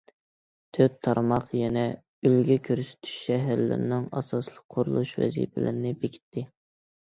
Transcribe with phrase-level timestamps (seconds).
[0.75, 1.83] تۆت تارماق يەنە
[2.29, 6.47] ئۈلگە كۆرسىتىش شەھەرلىرىنىڭ ئاساسلىق قۇرۇلۇش ۋەزىپىلىرىنى بېكىتتى.